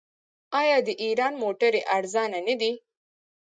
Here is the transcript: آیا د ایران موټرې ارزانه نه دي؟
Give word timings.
آیا 0.61 0.77
د 0.87 0.89
ایران 1.03 1.33
موټرې 1.41 1.81
ارزانه 1.97 2.39
نه 2.47 2.55
دي؟ 2.61 2.71